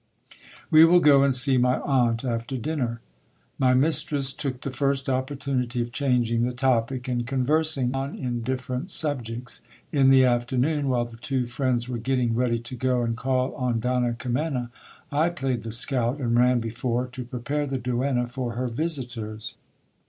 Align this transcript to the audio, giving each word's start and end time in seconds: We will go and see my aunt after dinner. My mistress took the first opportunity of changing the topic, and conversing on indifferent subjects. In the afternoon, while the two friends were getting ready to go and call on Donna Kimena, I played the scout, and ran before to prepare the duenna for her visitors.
We 0.71 0.83
will 0.83 0.99
go 0.99 1.21
and 1.21 1.29
see 1.35 1.59
my 1.59 1.77
aunt 1.81 2.25
after 2.25 2.57
dinner. 2.57 3.01
My 3.59 3.75
mistress 3.75 4.33
took 4.33 4.61
the 4.61 4.71
first 4.71 5.07
opportunity 5.07 5.79
of 5.79 5.91
changing 5.91 6.41
the 6.41 6.51
topic, 6.53 7.07
and 7.07 7.27
conversing 7.27 7.93
on 7.95 8.15
indifferent 8.15 8.89
subjects. 8.89 9.61
In 9.91 10.09
the 10.09 10.25
afternoon, 10.25 10.89
while 10.89 11.05
the 11.05 11.17
two 11.17 11.45
friends 11.45 11.87
were 11.87 11.99
getting 11.99 12.33
ready 12.33 12.57
to 12.57 12.75
go 12.75 13.03
and 13.03 13.15
call 13.15 13.53
on 13.53 13.79
Donna 13.79 14.13
Kimena, 14.13 14.71
I 15.11 15.29
played 15.29 15.61
the 15.61 15.71
scout, 15.71 16.17
and 16.17 16.35
ran 16.35 16.59
before 16.59 17.05
to 17.05 17.23
prepare 17.23 17.67
the 17.67 17.77
duenna 17.77 18.25
for 18.25 18.53
her 18.53 18.65
visitors. 18.67 19.53